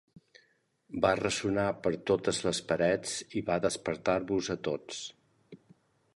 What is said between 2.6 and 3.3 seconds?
parets